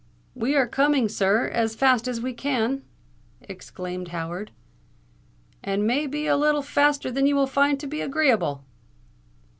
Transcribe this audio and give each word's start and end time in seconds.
"We 0.33 0.55
are 0.55 0.65
coming, 0.65 1.07
sir, 1.09 1.47
as 1.49 1.75
fast 1.75 2.07
as 2.07 2.19
we 2.21 2.33
can!" 2.33 2.81
exclaimed 3.39 4.07
Howard: 4.07 4.49
"and 5.63 5.85
may 5.85 6.07
be 6.07 6.25
a 6.25 6.35
little 6.35 6.63
faster 6.63 7.11
than 7.11 7.27
you 7.27 7.35
will 7.35 7.45
find 7.45 7.79
to 7.79 7.85
be 7.85 8.01
agreeable." 8.01 8.63